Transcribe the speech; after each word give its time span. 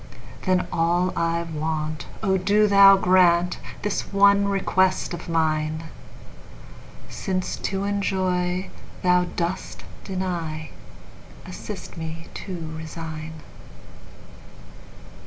Then 0.47 0.65
all 0.73 1.13
I 1.15 1.43
want—O 1.43 2.35
do 2.35 2.65
Thou 2.65 2.97
grantThis 2.97 4.11
one 4.11 4.47
request 4.47 5.13
of 5.13 5.29
mine!—Since 5.29 7.55
to 7.57 7.83
enjoy 7.83 8.71
Thou 9.03 9.25
dost 9.35 9.83
deny, 10.03 10.71
Assist 11.45 11.97
me 11.97 12.25
to 12.33 12.71
resign. 12.75 13.43